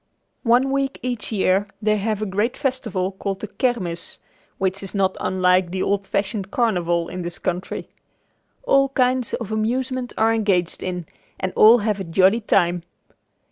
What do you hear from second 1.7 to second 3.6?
they have a great festival called the